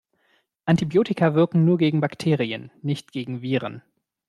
Antibiotika 0.65 1.35
wirken 1.35 1.63
nur 1.63 1.77
gegen 1.77 2.01
Bakterien, 2.01 2.71
nicht 2.81 3.11
gegen 3.11 3.43
Viren. 3.43 3.83